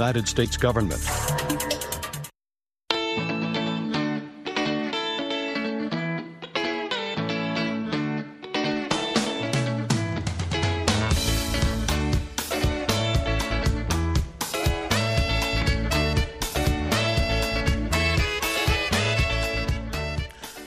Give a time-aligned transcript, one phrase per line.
[0.00, 1.02] United States government.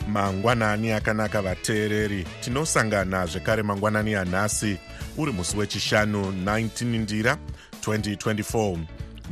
[0.08, 2.26] mangwanani akanaka vateereri.
[2.42, 4.78] Tinosangana zvekare mangwanani anhasi.
[5.18, 7.38] Uri musi wechishanu 19 ndira
[7.82, 9.03] 2024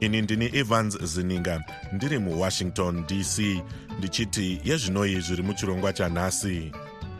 [0.00, 1.64] ini ndini evans zininga.
[1.92, 3.62] Ndiri muwashington dc
[3.98, 6.72] ndichiti yezvinoi zviri muchirongwa chanhasi.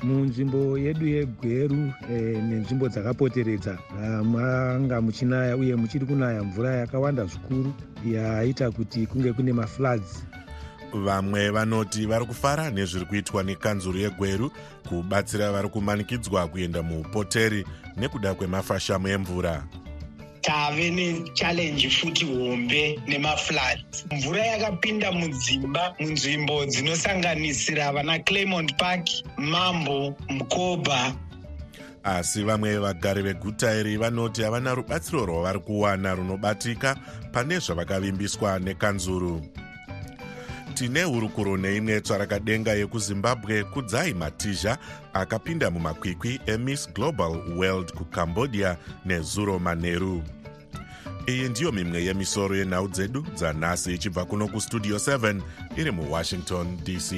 [0.02, 3.78] Munzvimbo yedu yegweru e, nenzvimbo dzakapoteredza
[4.24, 7.72] manga muchinaya uye muchiri kunaya mvura yakawanda zvikuru
[8.06, 10.24] yaita kuti kunge kune mafloods.
[10.92, 14.50] Vamwe vanoti vari kufara nezviri kuitwa nekanzuro yegweru
[14.88, 17.64] kubatsira vari kumanikidzwa kuenda muupoteri
[17.96, 19.64] nekuda kwemafashamu emvura
[20.48, 31.14] tave nechallenji futi hombe nemafloods mvura yakapinda mudzimba munzvimbo dzinosanganisira vana claymont park mambo mukobha
[32.04, 36.96] asi vamwe vagari veguta iri vanoti havana rubatsiro rwavari kuwana runobatika
[37.32, 39.42] pane zvavakavimbiswa nekanzuru
[40.78, 44.78] tine hurukuro neimwe tsvarakadenga yekuzimbabwe kudzai matizha
[45.12, 50.22] akapinda mumakwikwi emiss global world kucambodia nezuro maneru.
[51.26, 55.40] Iyi ndiyo mimwe yemisoro yenhau dzedu dzanhasi ichibva kuno kustudio 7
[55.76, 57.12] iri muwashington dc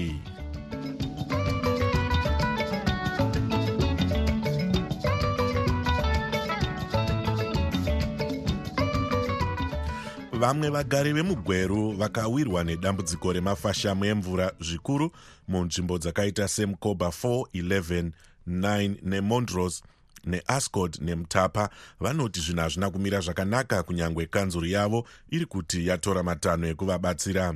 [10.40, 15.12] vamwe vagari vemugweru vakawirwa nedambudziko remafashamu emvura zvikuru
[15.48, 18.10] munzvimbo dzakaita semukoba 4 11
[18.48, 19.82] 9 nemondros
[20.24, 21.70] neascot nemutapa
[22.00, 27.54] vanoti zvinhu hazvina kumira zvakanaka kunyange kanzuro yavo iri kuti yatora matanho ekuvabatsira.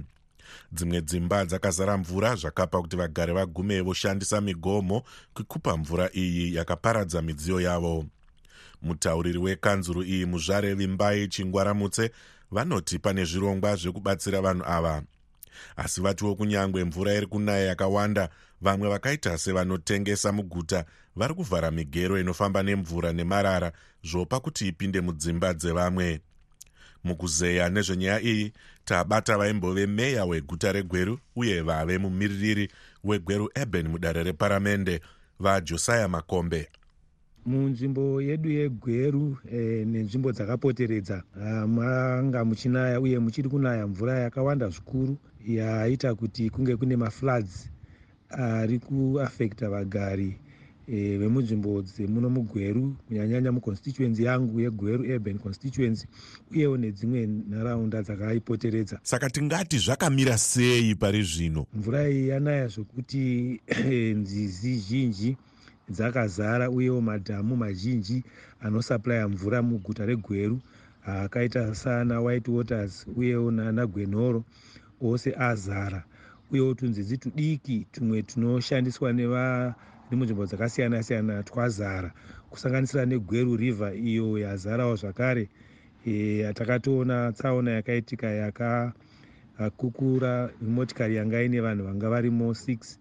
[0.72, 5.02] Dzimwe dzimba dzakazara mvura zvakapa kuti vagari vagume voshandisa migomo
[5.34, 8.04] kwekupa mvura iyi yakaparadza midziyo yavo.
[8.82, 12.10] Mutauriri wekanzuro iyi muzvare vimbai chingwaramutse
[12.54, 15.03] vanoti pane zvirongwa zvekubatsira vanhu ava.
[15.76, 18.28] Asi vatiwo kunyange mvura iri kunaya yakawanda
[18.60, 20.84] vamwe vakaita sevanotengesa muguta
[21.16, 23.72] vari kuvhara migero inofamba nemvura nemarara
[24.04, 26.20] zvopa kuti ipinde mudzimba dzevamwe.
[27.04, 28.53] Mukuzeya nezvenyaya iyi
[28.84, 32.69] tabata vaimbove meya weguta regweru uye vave mumiririri
[33.04, 35.00] wegweru eben mudare reparamende
[35.41, 36.69] vajosiah makombe
[37.47, 41.22] munzvimbo yedu yegweru e, nenzvimbo dzakapoteredza
[41.66, 45.16] manga muchinaya uye muchiri kunaya mvura yakawanda zvikuru
[45.47, 47.71] yaita kuti kunge kune mafloods
[48.31, 50.37] ari kuafecta vagari
[50.88, 56.06] e, vemunzvimbo dzemuno mugweru kunyanyanya muconstituency yangu yegweru urban constituency
[56.50, 58.99] uyewo nedzimwe nharaunda dzakaipoteredza.
[59.03, 61.66] Saka tingati zvakamira sei pari zvino?
[61.75, 63.61] Mvura iyi yanaya zvokuti
[64.16, 65.37] nzizi zhinji
[65.90, 68.24] dzakazara uyewo madhamu mazhinji
[68.60, 70.60] anosaplya mvura muguta regweru
[71.06, 74.44] akaita sana white waters uyewo nana gwenhoro
[75.00, 76.04] ose azara.
[76.50, 79.74] Uyewo tunzizi tudiki tumwe tunoshandiswa nevari
[80.10, 82.12] munzvimbo dzakasiyana siyana twazara.
[82.50, 85.48] Kusanganisira negweru river iyo yazarawo zvakare
[86.06, 88.26] yatakatoona tsaona yakaitika
[89.62, 92.96] yakakukura motikari yanga ine vanhu vanga varimo 6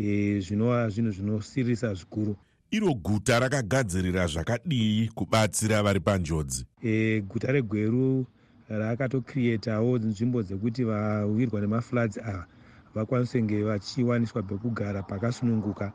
[0.00, 2.36] e, zvinova zvinhu zvinosirisa zvikuru.
[2.70, 6.64] Iro guta rakagadzirira zvakadii kubatsira vari panjodzi?
[6.82, 8.26] E, guta regweru
[8.68, 12.46] rakatokrietawo nzvimbo dzekuti vawirwa nemafloods ava
[12.94, 15.92] vakwanise kunge vachiwaniswa pekugara pakasununguka.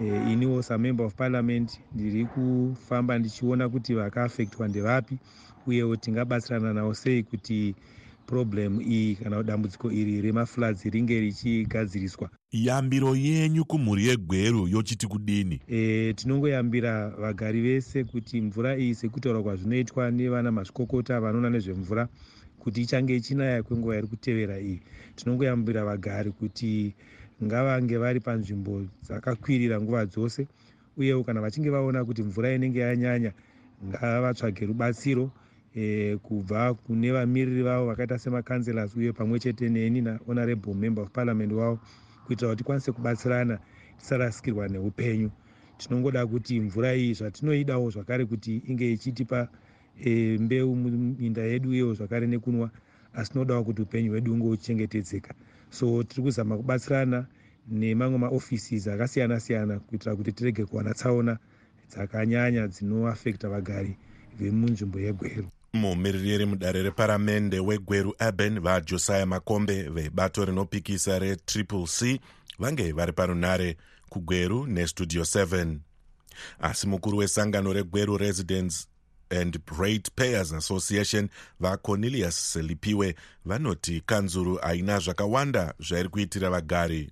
[0.00, 5.18] E, iniwo samember of parliament ndiri kufamba ndichiona kuti vakaafectwa ndevapi
[5.66, 7.74] uyewo tingabatsirana navo sei kuti
[8.26, 12.30] problem iyi kana dambudziko iri remafloods ringe richigadziriswa.
[12.52, 15.60] Yambiro yenyu kumhuri yegweru yochiti kudini?
[15.68, 22.08] E, tinongoyambira vagari vese kuti mvura iyi sekutaura kwazvinoitwa nevana mazvikokota vanoona nezvemvura
[22.58, 24.80] kuti ichange ichinaya kwenguva iri kutevera iyi.
[25.16, 26.94] Tinongoyambira vagari kuti
[27.44, 30.46] ngavange vari panzvimbo dzakakwirira nguva dzose
[30.96, 33.32] uyewo kana vachinge vaona kuti mvura inenge yanyanya
[33.88, 35.30] ngavatsvage rubatsiro
[35.76, 41.52] e, kubva kune vamiriri vavo vakaita semakanselas uye pamwe chete neni nahonorable member of parliament
[41.52, 41.78] wavo
[42.26, 43.58] kuitira kuti tikwanise kubatsirana
[43.98, 45.30] tisarasikirwa neupenyu.
[45.78, 49.48] Tinongoda kuti mvura iyi zvatinoidawo zvakare kuti inge ichitipa
[50.04, 52.70] e, mbeu muminda yedu iyo zvakare nekunwa
[53.14, 55.34] asi tinodawo kuti upenyu hwedu unge uchichengetedzeka
[55.70, 57.26] so tiri kuzama kubatsirana
[57.68, 61.38] nemamwe maoffices akasiyana siyana kuitira kuti tirege kuwana tsaona
[61.90, 63.96] dzakanyanya dzinoafekta vagari
[64.38, 72.20] vemunzvimbo yegweru mumiririri mudare reparamende wegweru urban vajosiah makombe vebato rinopikisa retriple c
[72.58, 73.76] vange vari parunare
[74.08, 75.76] kugweru nestudio 7
[76.60, 78.86] asi mukuru wesangano regweru residence
[79.30, 81.28] and rate payers association
[81.60, 87.10] vacornelius selipiwe vanoti kanzuru haina zvakawanda zvairi kuitira vagari.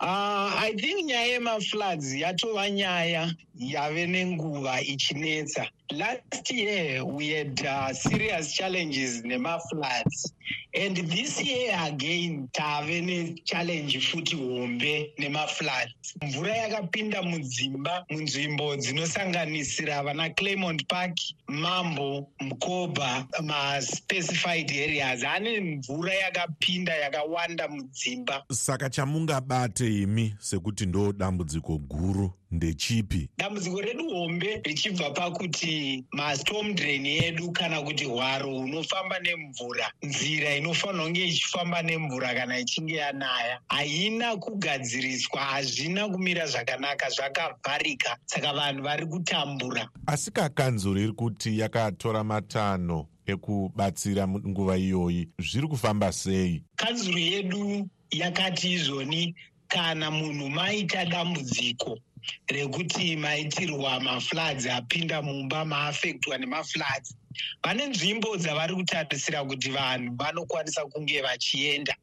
[0.00, 7.92] Uh, i think nyaya yemafloods yatova nyaya yave nenguva ichinetsa last year we had uh,
[7.92, 10.32] serious challenges nemafloods.
[10.74, 16.14] And this year again tave nechallenge futi hombe nemafloods.
[16.22, 21.16] Mvura yakapinda mudzimba munzvimbo dzinosanganisira vana claymont park
[21.48, 25.24] mambo mukobha maspecified areas.
[25.24, 28.44] Ane mvura yakapinda yakawanda mudzimba.
[28.52, 33.28] Saka chamungabate imi sekuti ndo dambudziko guru ndechipi.
[33.38, 41.04] Dambudziko redu hombe richibva pakuti mastorm drain edu kana kuti hwaro hunofamba nemvura nzira inofanira
[41.04, 48.16] kunge ichifamba nemvura kana ichinge yanaya haina kugadziriswa hazvina kumira zvakanaka zvakavharika.
[48.26, 49.88] Saka vanhu vari kutambura.
[50.06, 56.62] Asi kakanzuro iri kuti yakatora matanho ekubatsira nguva iyoyi zviri kufamba sei?
[56.76, 59.34] Kanzuro yedu yakati izvoni
[59.68, 61.98] kana munhu maita dambudziko
[62.48, 67.16] rekuti maitirwa mafloods apinda mumba maafektwa nemafloods
[67.64, 71.96] vane nzvimbo dzavari kutarisira kuti vanhu vanokwanisa kunge vachienda.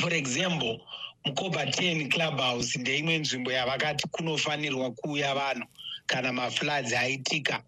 [0.00, 0.80] For example
[1.24, 5.66] mukoba 10 club house ndeimwe nzvimbo yavakati kunofanirwa kuuya vanhu
[6.06, 7.62] kana mafloods aitika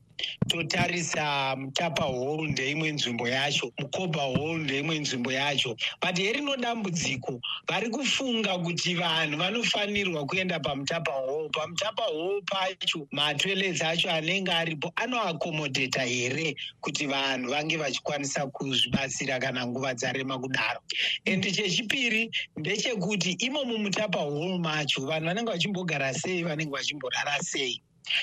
[0.49, 5.76] totarisa mutapa hall ndeimwe nzvimbo yacho mukoba hall ndeimwe nzvimbo yacho.
[6.00, 11.49] But herino dambudziko vari kufunga kuti vanhu vanofanirwa kuenda pamutapa hall.
[11.52, 19.66] Pamutapa hall pacho matoilets acho anenge aripo anoakomodheta here kuti vanhu vange vachikwanisa kuzvibatsira kana
[19.66, 20.81] nguva dzarema kudaro?
[21.26, 27.82] And chechipiri ndechekuti imo mumutapa hall macho vanhu vanenge vachimbogara sei vanenge vachimborara sei?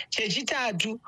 [0.09, 0.99] Chechitatu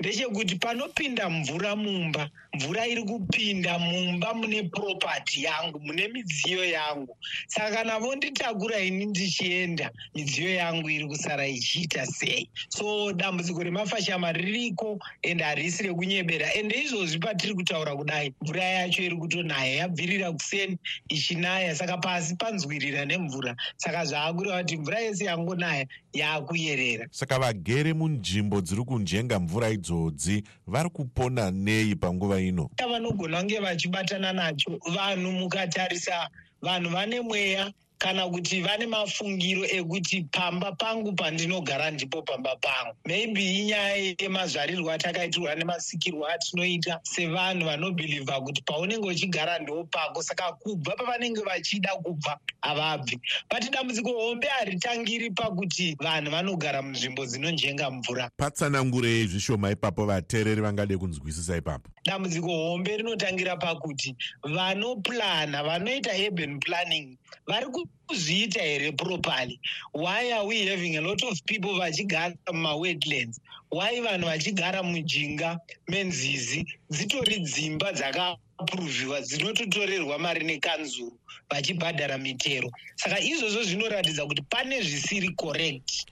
[0.00, 7.16] ndechekuti panopinda mvura mumba mvura iri kupinda mumba mune propati yangu mune midziyo yangu.
[7.46, 12.48] Saka kana vonditakura ini ndichienda midziyo yangu iri kusara ichiita sei.
[12.68, 16.54] So dambudziko remafashama ririko ende harisi rekunyebera.
[16.54, 20.78] Ende izvozvi patiri kutaura kudai mvura yacho iri kutonaya yabvirira kuseni
[21.08, 21.74] ichinaya.
[21.74, 23.56] Saka pasi panzwirira nemvura.
[23.76, 27.06] Saka zvaakureva kuti mvura yese yangonaya yaakuyerera.
[27.10, 32.70] Saka vagere munzvimbo dziri kunjenga mvura idzodzi vari kupona nei panguva ino?
[32.90, 36.28] Vanogona kunge vachibatana nacho vanhu mukatarisa
[36.62, 42.94] vanhu vane mweya kana kuti vane mafungiro ekuti pamba pangu pandinogara ndipo pamba pangu.
[43.04, 50.96] Maybe inyaya yemazvarirwo atakaitirwa nemasikirwo atinoita sevanhu vanobhilivha kuti paunenge uchigara ndo pako saka kubva
[50.96, 53.20] pavanenge vachida kubva havabvi
[53.50, 58.30] but dambudziko hombe haritangiri pakuti vanhu vanogara munzvimbo dzinonjenga mvura.
[58.36, 61.90] Patsanangurei zvishoma ipapo vateereri vangade kunzwisisa ipapo.
[62.04, 67.16] Dambudziko hombe rinotangira pakuti vanoplana vanoita urban planning
[67.46, 67.66] vari
[68.06, 69.60] kuzviita here properly?
[69.92, 73.40] Why are we having a lot of people vachigara mumawetlands?
[73.70, 76.66] Why vanhu vachigara mujinga menzizi?
[76.90, 81.18] Dzitori dzimba dzakapuruvhiwa dzinototorerwa mari nekanzuru
[81.50, 82.70] vachibhadhara mitero.
[82.96, 86.06] Saka izvozvo zvinoratidza kuti pane zvisiri correct.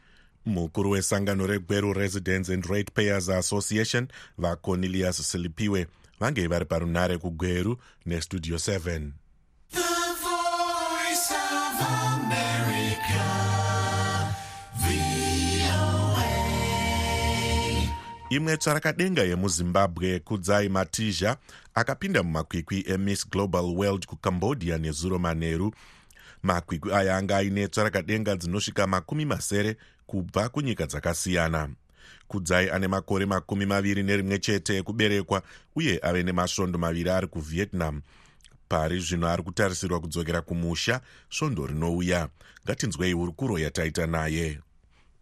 [0.47, 5.87] Mukuru wesangano regweru residence and rate payers association vacornelius silipiwe
[6.21, 9.24] vange vari parunare kugweru nestudio 7
[18.34, 21.36] imwe tsvarakadenga yemuzimbabwe kudzai matizha
[21.74, 25.74] akapinda mumakwikwi emiss global world kucambodia nezuro manheru
[26.42, 29.76] makwikwi aya anga aine tsvarakadenga dzinosvika makumi masere
[30.06, 31.68] kubva kunyika dzakasiyana.
[32.28, 35.42] Kudzai ane makore makumi maviri nerimwe chete ekuberekwa
[35.76, 38.02] uye ave nemasvondo maviri ari kuvietnam.
[38.68, 41.00] Pari zvino ari kutarisirwa kudzokera kumusha
[41.30, 42.28] svondo rinouya.
[42.64, 44.58] Ngatinzwei hurukuro yataita naye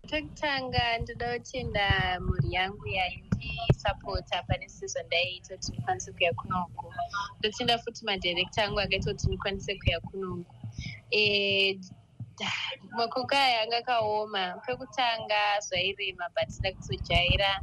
[0.09, 1.87] chekutanga ndoda kutenda
[2.21, 6.95] mhuri yangu yaindisapota pane sizon ndaiita kuti ndikwanise kuya kunoko
[7.39, 10.55] ndotenda futi madirekta angu akaita kuti ndikwanise kuya kunoko
[11.11, 11.81] e,
[12.99, 14.43] makoko aya anga akaoma.
[14.67, 17.61] Pekutanga zvairema but ndakuzojaira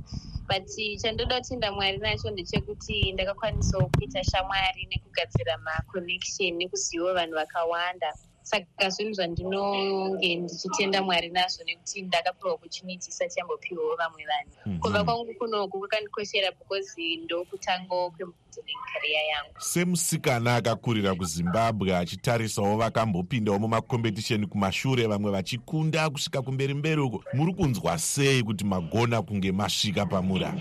[0.47, 0.67] but
[1.01, 8.13] chandoda kutenda mwari nacho ndechekuti ndakakwanisawo kuita shamwari nekugadzira maconnection nekuzivawo vanhu vakawanda
[8.49, 14.79] saka zvinhu zvandinonge ndichitenda mwari nazvo nekuti ndakapiwa opportunity isati yambopiwawo vamwe vanhu Mhm.
[14.79, 24.47] kubva kwangu kunoku kwakandikoshera because ndokutangawo kwemodeling career yangu semusikana akakurira kuzimbabwe achitarisawo vakambopindawo mumakompetisheni
[24.47, 30.53] kumashure vamwe vachikunda kusvika kumberi mberi uko muri kunzwa sei kuti magona kunge masvika pamura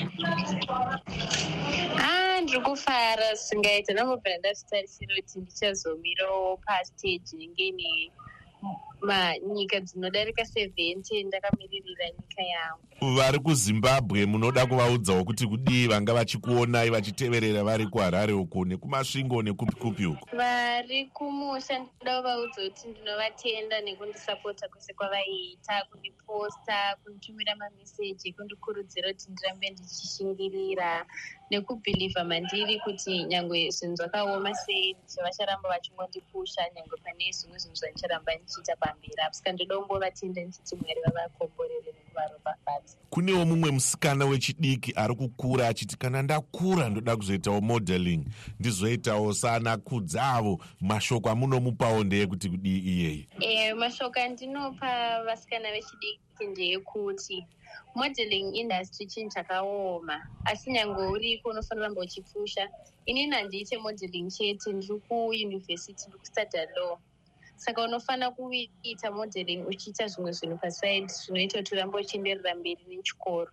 [1.99, 7.91] ah ndiri kufara zvingaita ndambobvira ndazvitarisira kuti ndichazomirawo pastage inenge ine
[9.01, 13.17] manyika dzinodarika sevhente ndakamiririra nyika yangu.
[13.17, 20.07] Vari kuzimbabwe munoda kuvaudzawo kuti kudii vanga vachikuonai vachiteverera vari kuharare uko nekumasvingo nekupi kupi
[20.07, 20.29] uko?
[20.37, 29.71] Vari kumusha ndinoda kuvaudza kuti ndinovatenda nekundisapota kwese kwavaiita kundiposta kunditumira mameseji kundikurudzira kuti ndirambe
[29.71, 31.07] ndichishingirira
[31.51, 38.77] nekubhilivha mandiri kuti nyange zvinhu zvakaoma sei ndichavacharamba vachingondipusha nyange pane zvimwe zvinhu zvandicharamba ndichiita
[38.93, 45.69] pamberi apo saka ndoda kungovatenda ndichiti mwari vavakomborere nekuvaropafadza kunewo mumwe musikana wechidiki ari kukura
[45.69, 48.25] achiti kana ndakura ndoda kuzoitawo modeling.
[48.61, 53.29] Ndizoitawo sana kudzavo mashoko amunomupawo ndeyekuti kudii iyeye?
[53.41, 57.47] Eh, mashoko andinopa vasikana vechidiki ndeyekuti
[57.95, 60.27] modeling industry chinhu chakaoma.
[60.45, 62.69] Asi nyange uriko unofanira ramba uchipfusha.
[63.07, 64.73] Inini handiite modeling chete.
[64.73, 66.99] Ndiri kuyunivhesity ndiri kustudy law
[67.59, 73.51] saka unofanira kuita modeling uchiita zvimwe zvinhu paside zvinoita kuti urambe uchienderera mberi nechikoro.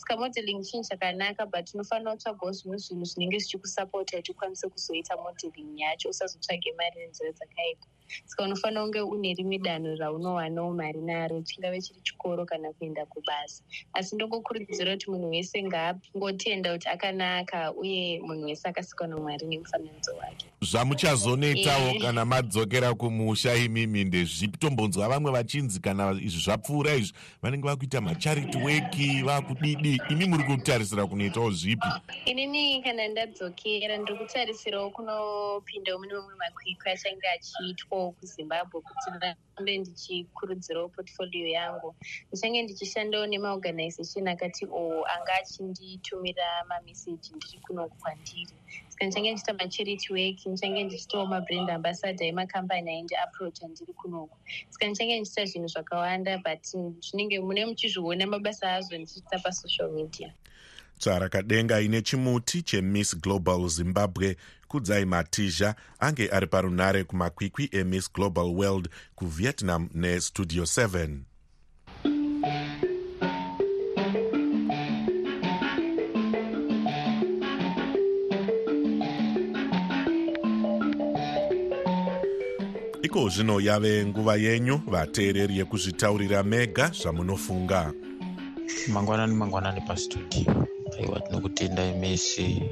[0.00, 5.78] Saka modeling chinhu chakanaka but unofanira kutsvagawo zvimwe zvinhu zvinenge zvichikusapota kuti ukwanise kuzoita modeling
[5.82, 7.86] yacho usazotsvage mari nenzira dzakaipa
[8.26, 13.62] saka unofanira kunge une rimwe danho raunowanawo mari naro chingave chiri chikoro kana kuenda kubasa.
[13.92, 20.46] Asi ndongokurudzira kuti munhu wese ngaangotenda kuti akanaka uye munhu wese akasikwa namwari nemufananidzo wake.
[20.62, 22.00] Zvamuchazonoitawo Eh.
[22.02, 28.58] kana madzokera kumusha imimi ndezvipi tombonzwa vamwe vachinzi kana izvi zvapfuura izvi vanenge vakuita macharity
[28.58, 30.00] weki vakudidi.
[30.10, 31.88] Imi muri kutarisira kunoitawo zvipi?
[32.26, 37.26] Inini kana ndadzokera ndiri kutarisirawo kunopindawo mune mamwe makwikwi achange
[37.94, 41.94] achiitwawo kuzimbabwe kuti ndirambe ndichikurudzirawo portfolio yangu.
[42.28, 48.54] Ndichange ndichishandawo nemaorganization akati o anga achinditumira mameseji ndiri kunoku kwandiri.
[48.88, 54.36] Saka ndichange ndichiita macharity work ndichange ndichiitawo mabrand ambassador emakambani aindiaproacha ndiri kunoku
[54.70, 56.62] saka ndichange ndichiita zvinhu zvakawanda but
[57.06, 60.34] zvinenge mune muchizviona mabasa azvo ndichiita pasocial media
[60.98, 64.36] tsvarakadenga ine chimuti chemiss global zimbabwe
[64.68, 71.18] kudzai matizha ange ari parunare kumakwikwi emiss global world kuvietnam nestudio 7
[83.14, 87.92] iko zvino yave nguva yenyu vateereri yekuzvitaurira mega zvamunofunga.
[88.88, 90.66] Mangwanani mangwanani pastudio
[90.98, 92.62] aiwa tinokutendai mese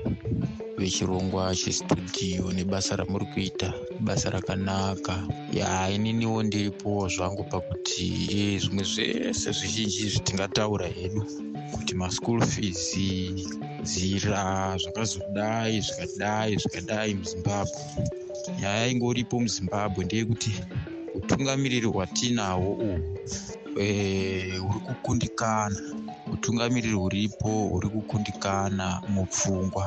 [0.78, 5.28] vechirongwa chestudio nebasa ramuri kuita basa rakanaka.
[5.52, 11.22] Ya ininiwo ndiripo zvangu pakuti e zvimwe zvese zvizhinji zvitingataura hedu
[11.72, 12.96] kuti maschool fees
[13.82, 17.80] nzira zvakazodai zvikadai zvikadai muzimbabwe.
[18.60, 20.52] Nyaya ingoripo muzimbabwe ndeyekuti
[21.14, 22.98] utungamiriri hwatinahwo uhu
[23.80, 26.01] eh, huri kukundikana
[26.42, 29.84] utungamiriri huripo huri kukundikana mupfungwa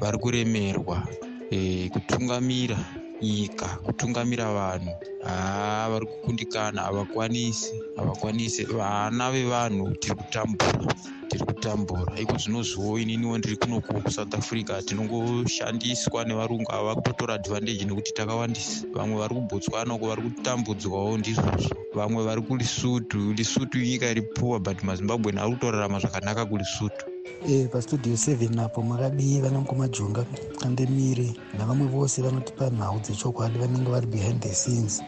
[0.00, 1.06] vari kuremerwa
[1.50, 2.78] eh, kutungamira
[3.22, 4.90] nyika kutungamira vanhu.
[5.24, 10.94] Haa vari kukundikana havakwanisi havakwanisi vana vevanhu tiri kutambura.
[11.32, 12.12] Tiri kutambura.
[12.20, 14.82] Iko zvinozviwo ininiwo ndiri kunoku kusouth africa.
[14.86, 18.86] Tinongoshandiswa nevarungu ava kutotora advantage nekuti takawandisa.
[18.94, 21.76] Vamwe vari kubotswana uko vari kutambudzwawo ndizvozvo.
[21.94, 23.32] Vamwe vari kulisutu.
[23.32, 27.04] Lisutu nyika iri puwa but mazimbabweni ari kutorarama zvakanaka kulisutu.
[27.48, 30.26] E pastudio 7 apo makadii vana mukomajonga
[30.60, 31.34] kandemire.
[31.58, 35.02] Navamwe vose vanotipa nhau dzechokwadi vanenge vari behind the scenes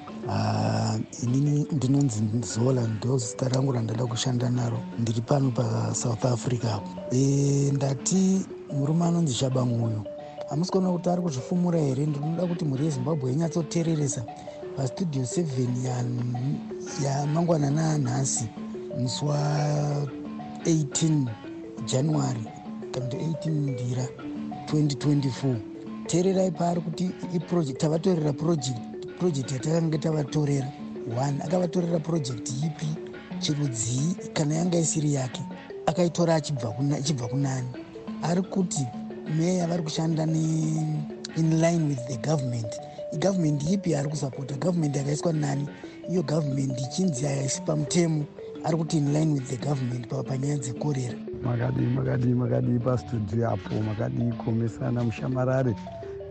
[1.22, 2.22] inini ndinonzi
[2.54, 4.78] zola ndo zita rangu randada kushanda naro.
[4.98, 6.64] Ndiri pano pasouth africa.
[6.74, 10.04] Apo e, ndati murume anonzi shabanguyo.
[10.50, 12.06] Hamusi kuona kuti ari kuzvifumura here?
[12.06, 14.24] Ndinoda kuti mhuri yezimbabwe inyatsoteereresa
[14.76, 15.44] pastudio 7
[17.04, 18.48] yamangwanana anhasi
[19.00, 21.26] musi wa18
[21.86, 22.44] january
[22.90, 24.08] kana kuti 18 ndira
[24.72, 25.56] 2024
[26.06, 28.76] teererai paari kuti iproject tavatorera project
[29.18, 30.68] project yatakanga tavatorera
[31.16, 32.86] one akavatorera purojekti ipi?
[33.40, 35.42] Chirudzii kana yanga isiri yake
[35.86, 37.68] akaitora achibva kunani.
[38.22, 38.86] Ari kuti
[39.36, 40.22] meya vari kushanda
[41.36, 42.72] in line with the government.
[43.12, 44.54] Igovernment ipi yaari kusapota?
[44.56, 45.68] Government yakaiswa nani?
[46.10, 48.24] Iyo government ichinzi haisi pamutemo.
[48.64, 51.14] Ari kuti in line with the government panyaya dzekorera.
[51.42, 53.74] Makadii makadii makadii pastudio apo.
[53.82, 55.74] Makadii kuomesana mushamarare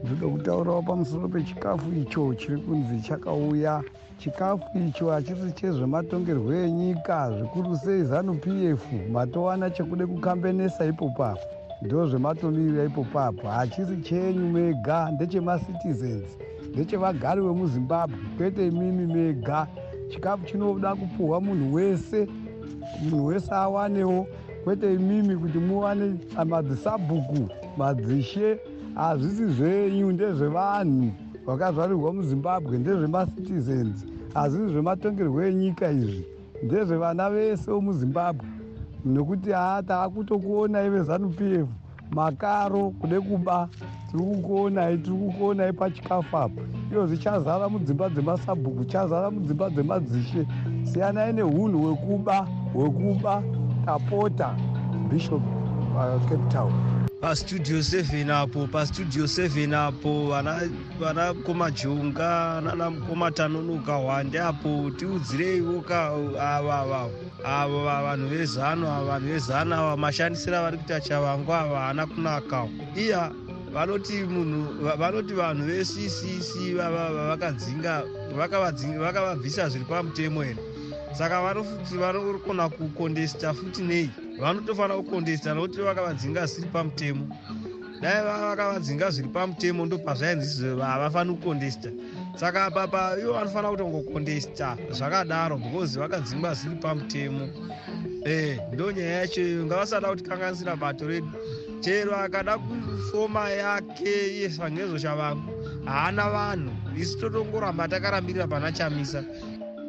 [0.04, 3.84] ndoda kutaurawo pamusoro pechikafu icho chiri kunzi chakauya.
[4.18, 8.84] Chikafu icho hachisi chezvematongerwo enyika zvikuru sei zanu p f.
[9.12, 11.40] Matowana chekude kukambenesa ipopapo
[11.82, 16.38] ndo zvematonirira ipopapo hachisi chenyu mega ndechemacitizens
[16.74, 18.18] ndechevagari vemuzimbabwe.
[18.38, 19.68] Kwete imimi mega.
[20.10, 22.28] Chikafu chinoda kupuhwa munhu wese
[23.02, 24.28] munhu wese awanewo.
[24.64, 28.60] Kwete imimi kuti muwane madzisabhuku madzishe
[28.96, 31.12] hazvisi zvenyu ndezvevanhu
[31.46, 34.06] vakazvarirwa muzimbabwe ndezvemacitizens.
[34.34, 36.26] Hazvisi zvematongerwo enyika izvi
[36.64, 38.48] ndezvevana vese vomuzimbabwe
[39.06, 41.68] nekuti haa taakutokuonai vezanup f
[42.12, 43.70] makaro kude kuba
[44.12, 46.62] tiri kukuonai tiri kukuonai pachikafu apa.
[46.92, 50.48] Iyo zvichazara mudzimba dzemasabhuku chazara mudzimba dzemadzishe.
[50.84, 53.44] Siyanai neunhu hwekuba hwekuba
[53.86, 54.56] tapota
[55.10, 55.42] bishop
[55.96, 56.93] uh, cape town
[57.24, 60.28] pastudio 7 apo pastudio 7 apo
[61.00, 67.08] vana komajonga nana mukoma tanonoka hwande apo tiudzireiwo ka ava
[67.46, 73.32] ava vanhu vezano ava vanhu vezano ava mashandisiro avari kuita chavangu ava haana kunakawo iya
[73.74, 76.76] vanoti munhu vanoti vanhu veccc
[77.30, 78.04] vakadzinga
[79.00, 80.60] vakavabvisa zviri pamutemo here
[81.18, 84.10] saka vanoti vanokona kukondesta futi nei
[84.40, 87.28] vanotofanira kukondesta nokuti vakavadzinga zvisiri pamutemo.
[88.02, 91.90] Dai vakavadzinga zviri pamutemo ndo pazvainzi havafaniri kukondesta
[92.36, 97.50] saka papa ivo vanofanira kutongokondesta zvakadaro because vakadzingwa zviri pamutemo.
[98.26, 101.32] E ndo nyaya yacho iyo ngavasada kutikanganisira bato redu.
[101.80, 105.54] Chero akada kufoma yake iye sangezo chavangu
[105.86, 106.72] haana vanhu.
[106.98, 109.24] Isu totongoramba takarambirira pana chamisa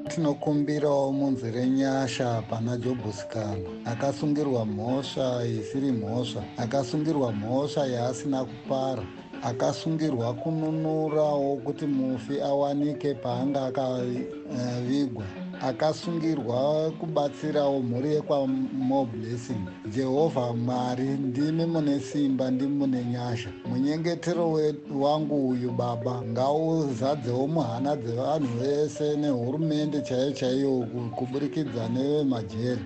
[0.08, 9.02] tinokumbirawo munzi renyasha pana jobhusikana akasungirwa mhosva isiri mhosva akasungirwa mhosva yaasina kupara.
[9.44, 15.24] Akasungirwa kununurawo kuti mufi awanike paanga akavigwa
[15.62, 19.64] akasungirwa kubatsirawo mhuri yekwamoblessing
[19.94, 23.48] jehovha mwari ndimi mune simba ndimi mune nyasha.
[23.70, 24.60] Munyengetero
[25.00, 30.86] wangu uyu baba ngauzadzewo muhana dzevanhu vese nehurumende chaiyo chaiyo
[31.16, 32.84] kuburikidza nevemajeri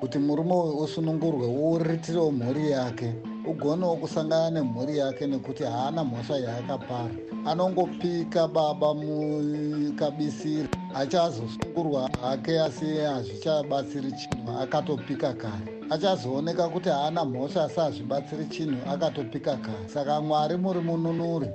[0.00, 3.14] kuti murume uyu usunungurwe uuritirewo mhuri yake
[3.50, 7.10] ugonewo kusangana nemhuri yake nekuti haana mhosva yaakapara.
[7.46, 15.74] Anongopika baba mukabisiri achazosungurwa hake asi hazvichabatsiri chinhu akatopika kare.
[15.90, 19.88] Achazooneka kuti haana mhosva asi hazvibatsiri chinhu akatopika kare.
[19.94, 21.48] Saka mwari muri mununuri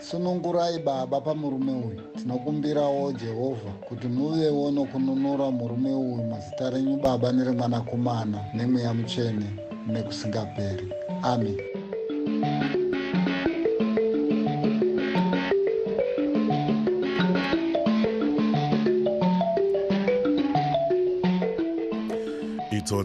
[0.00, 2.00] sunungurai baba pamurume uyu.
[2.16, 9.46] Tinokumbirawo jehovha kuti muvewo nokununura murume uyu muzita renyu baba neremwanakomana nemweya mutsvene
[9.86, 11.56] nekusingaperi amen.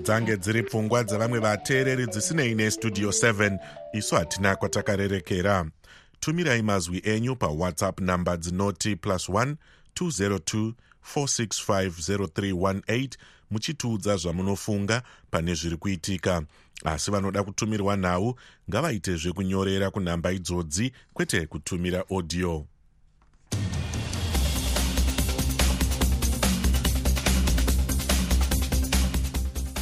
[0.03, 3.59] Dzange dziri pfungwa dzevamwe vateereri dzisinei nestudio 7
[3.93, 5.65] isu hatina kwatakarerekera.
[6.19, 9.55] Tumirai mazwi enyu pawhatsapp namba dzinoti plus 1
[9.95, 10.73] 202
[11.15, 13.09] 4650318
[13.51, 16.43] muchitiudza zvamunofunga pane zviri kuitika.
[16.85, 18.35] Asi vanoda kutumirwa nhau
[18.69, 22.65] ngavaite zvekunyorera kunhamba idzodzi kwete kutumira audio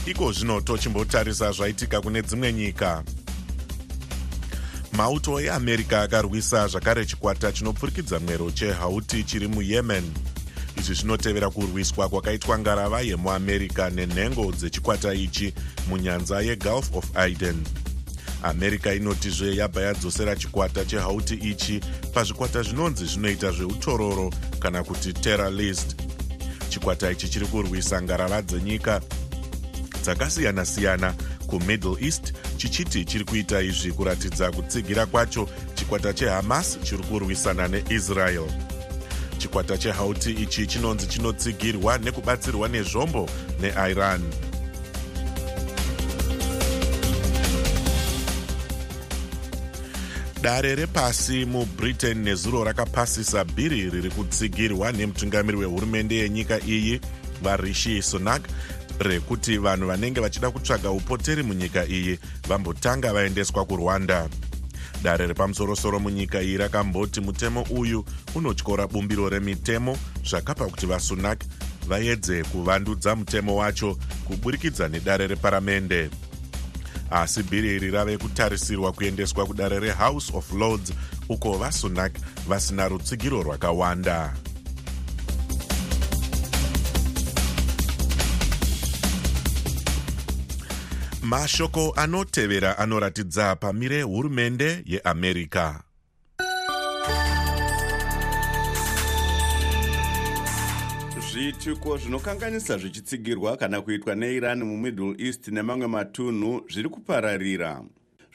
[0.05, 3.03] iko zvino tochimbotarisa zvaitika kune dzimwe nyika.
[4.91, 10.03] Mauto eamerica akarwisa zvakare chikwata chinopfurikidza mwero chehauti chiri muyemen.
[10.77, 15.53] Izvi zvinotevera kurwiswa kwakaitwa ngarava yemuamerica nenhengo dzechikwata ichi
[15.89, 17.63] munyanza yegulf of aden.
[18.43, 21.79] America inotizve yabva yadzosera chikwata chehauti ichi
[22.13, 25.95] pazvikwata zvinonzi zvinoita zveutororo kana kuti terrorist
[26.69, 29.01] chikwata ichi chiri kurwisa ngarava dzenyika
[30.01, 31.13] dzakasiyana-siyana.
[31.47, 35.49] Kumiddle east chichiti chiri kuita izvi kuratidza kutsigira kwacho.
[35.75, 38.47] Chikwata chehamas chiri kurwisana neisrael.
[39.37, 43.29] Chikwata chehauti ichi chinonzi chinotsigirwa nekubatsirwa nezvombo
[43.61, 44.21] neiran.
[50.41, 57.01] Dare repasi mubritain nezuro rakapasisa bhiri riri kutsigirwa nemutungamiri wehurumende yenyika iyi
[57.43, 58.41] varishi sunak
[59.03, 64.29] rekuti vanhu vanenge vachida kutsvaga upoteri munyika iyi vambotanga vaendeswa kurwanda.
[65.03, 71.43] Dare repamusorosoro munyika iyi rakamboti mutemo uyu unotyora bumbiro remitemo zvakapa kuti vasunak
[71.87, 76.09] vaedze kuvandudza mutemo wacho kuburikidza nedare reparamende.
[77.11, 80.93] Asi bhiri iri rave kutarisirwa kuendeswa kudare rehouse of lords
[81.29, 82.13] uko vasunak
[82.47, 84.33] vasina rutsigiro rwakawanda
[91.31, 95.79] mashoko anotevera anoratidza pamire hurumende yeamerica
[101.31, 107.83] zviitiko zvinokanganisa zvichitsigirwa kana kuitwa neiran mumiddle east nemamwe matunhu zviri kupararira.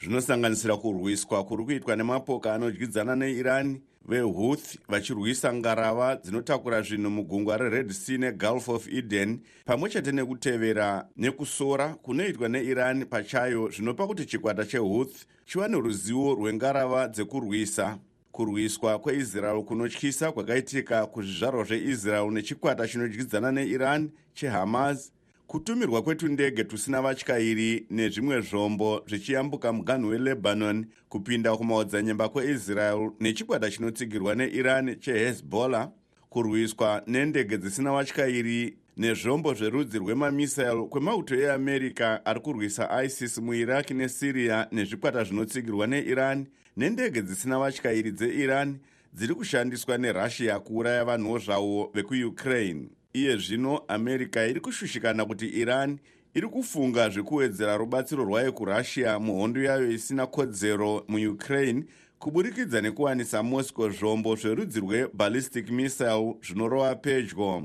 [0.01, 8.17] Zvinosanganisira kurwiswa kuri kuitwa nemapoka anodyidzana neiran vehouth vachirwisa ngarava dzinotakura zvinhu mugungwa rered sea
[8.17, 15.77] negulf of eden pamwe chete nekutevera nekusora kunoitwa neiran pachayo zvinopa kuti chikwata chehouth chiwane
[15.77, 17.97] ruzivo rwengarava dzekurwisa.
[18.31, 25.11] Kurwiswa kweisrael kunotyisa kwakaitika kuzvizvarwa zveisrael nechikwata chinodyidzana neiran chehamas
[25.47, 34.99] kutumirwa kwetundege tusina vatyairi nezvimwe zvombo zvichiyambuka muganhu welebanon kupinda kumaodzanyemba kweisrael nechikwata chinotsigirwa neiran
[34.99, 35.89] chehezbollah
[36.29, 45.23] kurwiswa nendege dzisina vatyairi nezvombo zverudzi rwemamisail kwemauto eamerica ari kurwisa isis muiraq nesiriya nezvikwata
[45.23, 46.45] zvinotsigirwa neiran
[46.77, 48.79] nendege dzisina vatyairi dzeiran
[49.13, 55.99] dziri kushandiswa nerussia kuuraya vanhuwo zvavo vekuukraine iye zvino america iri kushushikana kuti iran
[56.33, 61.83] iri kufunga zvekuwedzera rubatsiro rwayo kurussia muhondo yayo isina kodzero muukraine
[62.19, 67.63] kuburikidza nekuwanisa moscow zvombo zverudzi rweballistic missile zvinorova pedyo.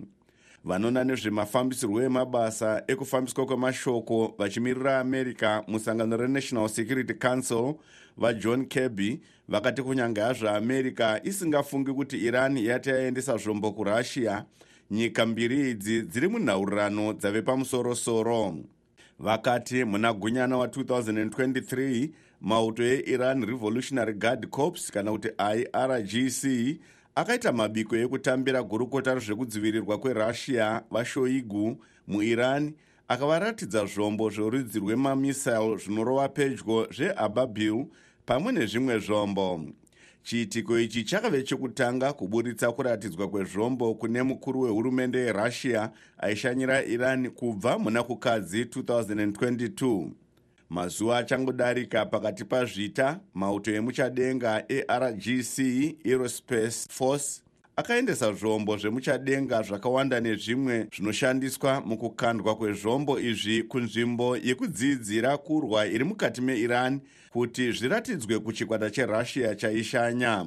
[0.65, 7.75] Vanoona nezvemafambisirwo emabasa ekufambiswa kwemashoko vachimirira america musangano renational security council
[8.17, 14.45] vajohn kirby vakati kunyange hazvo america isingafungi kuti iran yati yaendesa zvombo kurussia
[14.93, 18.57] nyika mbiri idzi dziri munhaurirano dzave pamusorosoro.
[19.19, 26.43] Vakati muna gunyana wa2023 mauto eiran revolutionary guard corps kana kuti irgc
[27.15, 32.73] akaita mabiko ekutambira gurukota rezvekudzivirirwa kwerussia vashoigu muiran
[33.09, 37.87] akavaratidza zvombo zvorudzi rwemamisail zvinorova pedyo zveababil
[38.27, 39.61] pamwe nezvimwe zvombo
[40.23, 48.03] chiitiko ichi chakave chekutanga kuburitsa kuratidzwa kwezvombo kune mukuru wehurumende yerussia aishanyira iran kubva muna
[48.03, 50.11] kukadzi 2022
[50.71, 55.59] mazuva achangodarika pakati pazvita mauto emuchadenga ergc
[56.07, 57.43] aerospace force
[57.77, 67.01] akaendesa zvombo zvemuchadenga zvakawanda nezvimwe zvinoshandiswa mukukandwa kwezvombo izvi kunzvimbo yekudzidzira kurwa iri mukati meiran
[67.33, 70.47] kuti zviratidzwe kuchikwata cherussia chaishanya.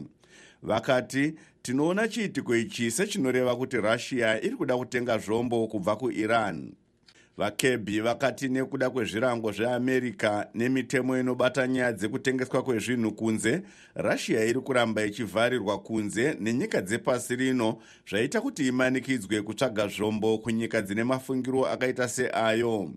[0.64, 6.74] Vakati tinoona chiitiko ichi sechinoreva kuti russia iri kuda kutenga zvombo kubva kuiran
[7.38, 13.62] vakebhi vakati nekuda kwezvirango zveamerica nemitemo inobata nyaya dzekutengeswa kwezvinhu kunze
[13.96, 17.78] russia iri kuramba ichivharirwa kunze nenyika dzepasi rino
[18.10, 22.92] zvaita kuti imanikidzwe kutsvaga zvombo kunyika dzine mafungiro akaita seayo.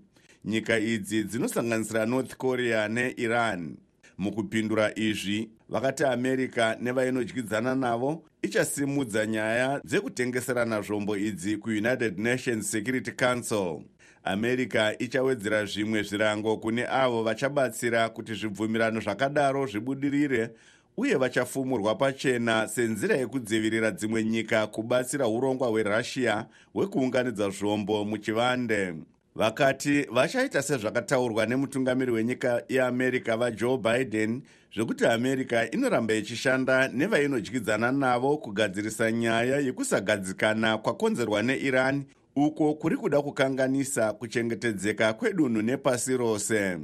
[0.45, 3.77] Nyika idzi dzinosanganisira north korea neiran.
[4.19, 13.83] Mukupindura izvi vakati america nevainodyidzana navo ichasimudza nyaya dzekutengeserana zvombo idzi kuunited nations security council
[14.29, 20.51] america ichawedzera zvimwe zvirango kune avo vachabatsira kuti zvibvumirano zvakadaro zvibudirire
[20.97, 28.95] uye vachafumurwa pachena senzira yekudzivirira dzimwe nyika kubatsira urongwa hwerussia hwekuunganidza zvombo muchivande.
[29.35, 34.43] Vakati vachaita sezvakataurwa nemutungamiri wenyika yeamerica vajoe biden
[34.75, 42.05] zvekuti america inoramba ichishanda nevainodyidzana navo kugadzirisa nyaya yekusagadzikana kwakonzerwa neiran
[42.47, 46.79] uko kuri kuda kukanganisa kuchengetedzeka kwedunhu nepasi rose.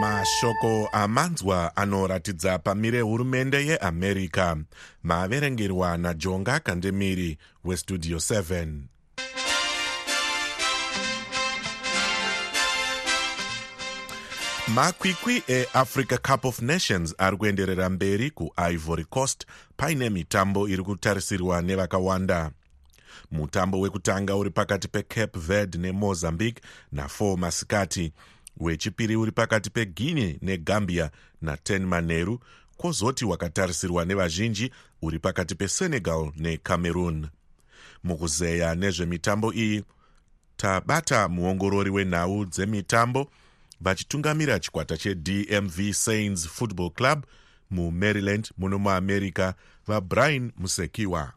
[0.00, 4.56] Mashoko amanzwa anoratidza pamire hurumende yeamerica.
[5.02, 8.93] Maverengerwa najonga kandemiri westudio 7
[14.68, 19.46] makwikwi eafrica cup of nations ari kuenderera mberi kuivory coast
[19.76, 22.50] paine mitambo iri kutarisirwa nevakawanda.
[23.30, 28.12] Mutambo wekutanga uri pakati pecape verde nemozambique na4 masikati
[28.56, 31.10] wechipiri uri pakati peguinea negambia
[31.42, 32.40] na10 manheru
[32.76, 34.70] kwozoti wakatarisirwa nevazhinji
[35.02, 37.28] uri pakati pesenegal necameroon.
[38.04, 39.84] Mukuzeya nezvemitambo iyi
[40.56, 43.30] tabata muongorori wenhau dzemitambo
[43.80, 47.24] vachitungamira chikwata chedmv sains football club
[47.70, 49.54] mumaryland muno muamerica
[49.86, 51.32] vabrian musekiwa.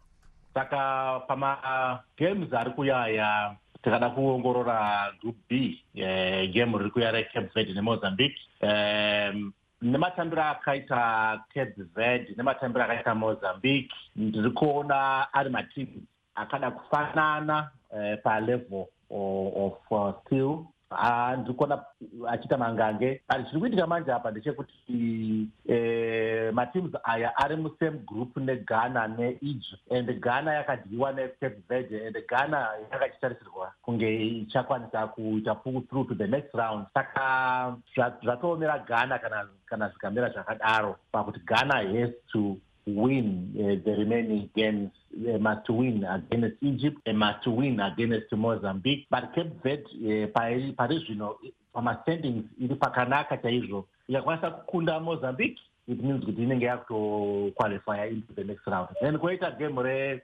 [0.54, 8.38] Saka pamagames ari kuyaya tikada kuongorora group b eh, game riri kuya recape verde nemozambique.
[8.62, 16.02] Um, nematambiro akaita cape verde nematambiro akaita mozambique ndiri kuona ari matimu
[16.36, 21.84] akada kufanana uh, palevel of, uh, still handiri kuona
[22.30, 23.22] achiita mangange.
[23.30, 30.22] Ari chiri kuitika manje apa ndechekuti eh, mateams aya ari musame group neghana neegypt and
[30.22, 35.56] ghana yakadyiwa necape verde and ghana yanga ichitarisirwa kunge ichakwanisa kuita
[35.90, 36.86] through to the next round.
[36.94, 37.76] Saka
[38.24, 44.92] zvatoomera ghana kana kana zvikamera zvakadaro pakuti ghana has to win uh, the remaining games
[45.28, 49.06] uh, must win against egypt and must win against mozambique.
[49.12, 51.36] But cape verde uh, pari zvino
[51.76, 58.68] pamastandings iri pakanaka chaizvo ikakwanisa kukunda mozambique it means kuti inenge yakutoqualifya into the next
[58.68, 58.90] round.
[59.02, 60.22] Then kwoita game rec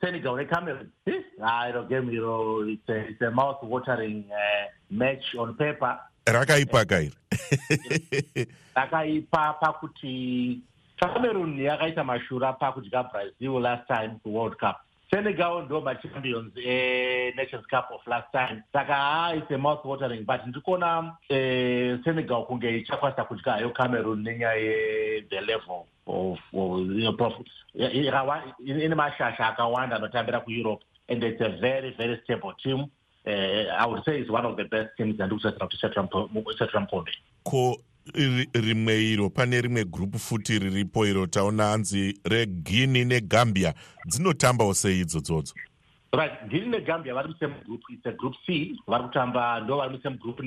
[0.00, 0.88] senegal necameron
[1.40, 5.98] ha iro game iro it's a mouth watering uh, match on paper.
[6.26, 7.12] Rakaipa kairi
[8.76, 10.60] rakaipa pakuti
[10.96, 14.76] cameroon yakaita mashura pakudya brazil last time kuworld cup
[15.10, 20.40] senegal ndo machampions enations cup of last time saka ha its a mouth watering but
[20.46, 26.38] ndiri kuona eh, senegal kunge ichakwanisa kudya hayo cameroon nenyaya yethe level of
[28.66, 32.80] ine mashasha akawanda anotambira kueurope and it's a very very stable team
[33.26, 35.76] uh, i would say is one of the best teams andiri kusatira kuti
[36.58, 37.12] setra mukombe
[37.44, 37.76] ko
[38.52, 43.74] rimwe iro pane rimwe gurupu futi riripo iro taona hanzi reguini negambia
[44.06, 45.54] dzinotambawo sei idzodzodzo
[46.12, 50.16] right guini negambia vari musame group its a group c vari kutamba ndo vari musame
[50.16, 50.40] group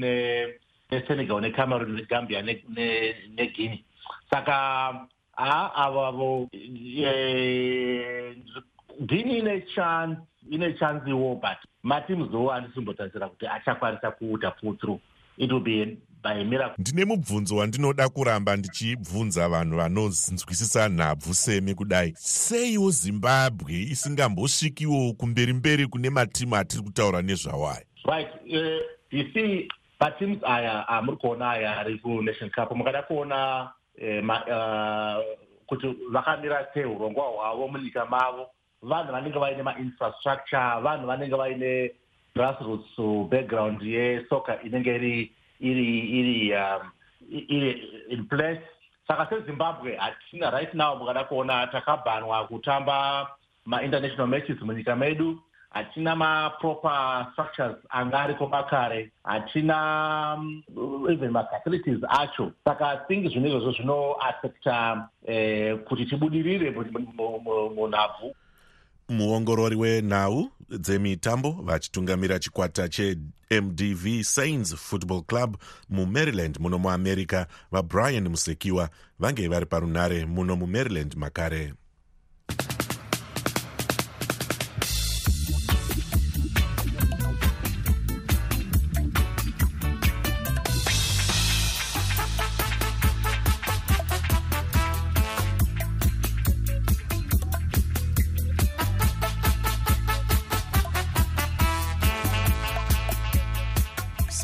[0.91, 3.83] nesenegal necameron negambia neguini
[4.29, 4.53] saka
[5.35, 6.49] ha avavo
[8.99, 14.99] guini ine chance ine chancewo but mateams owo andisimbotarisira kuti achakwanisa kuuta pull through.
[15.37, 15.97] It will be
[16.77, 22.13] ndine mubvunzo wandinoda kuramba ndichibvunza vanhu vanonzwisisa nhabvu semi kudai.
[22.17, 29.67] Seiwo zimbabwe isingambosvikiwo kumberi mberi kune matimu atiri kutaura nezvawo aya right uh, you see
[29.99, 32.71] mateams aya amuri kuona aya ari kunation cup.
[32.71, 33.69] Mukada kuona
[34.01, 35.23] uh, uh,
[35.65, 38.47] kuti vakamira sei urongwa hwavo munyika mavo
[38.81, 41.91] vanhu vanenge vaine mainfrastructure vanhu vanenge vaine
[42.35, 46.91] grassroots background yesoka inenge iri iri iri um,
[47.29, 47.69] iri
[48.09, 48.61] in place.
[49.07, 53.27] Saka sezimbabwe hatina right now mukada kuona takabhanwa kutamba
[53.65, 55.39] mainternational matches munyika medu.
[55.73, 62.51] Hatina maproper structures anga ariko makare hatina um, even mafacilities acho.
[62.63, 68.35] Saka think zvino izvozvo zvinoaffecta eh, kuti tibudirire munhabvu
[69.09, 75.57] muongorori wenhau dzemitambo vachitungamira chikwata chemdv sains football club
[75.89, 81.73] mumaryland muno muamerica vabrian musekiwa vange vari parunhare muno mumaryland makare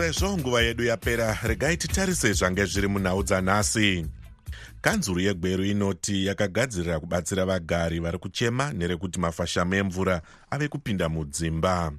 [0.06, 4.06] sezvo nguva yedu yapera regai titarise zvange zviri munhau dzanhasi.
[4.82, 11.92] Kanzuru yegweru inoti yakagadzirira kubatsira vagari vari kuchema nerekuti mafashamo emvura ave kupinda mudzimba.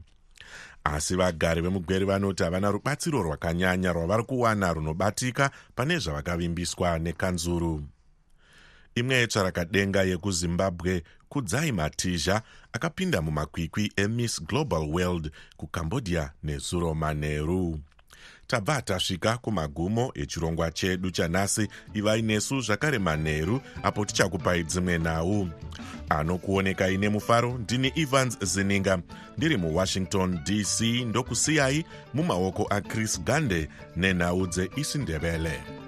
[0.84, 7.82] Asi vagari vemugweri vanoti havana rubatsiro rwakanyanya rwavari kuwana runobatika pane zvavakavimbiswa nekanzuru.
[8.94, 12.42] Imwe yetsvarakadenga yekuzimbabwe kudzai matizha
[12.72, 17.80] akapinda mumakwikwi emiss global world kucambodia nezuro manheru
[18.46, 25.48] tabva tasvika kumagumo echirongwa chedu chanhasi ivai nesu zvakare manheru apo tichakupai dzimwe nhau.
[26.08, 28.98] Anokuonekai nemufaro ndini evans zininga.
[29.36, 35.85] Ndiri muwashington dc ndokusiyai mumaoko achris gande nenhau dzeisindebele